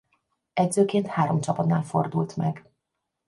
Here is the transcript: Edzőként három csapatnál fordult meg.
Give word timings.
Edzőként 0.53 1.07
három 1.07 1.41
csapatnál 1.41 1.83
fordult 1.83 2.37
meg. 2.37 2.69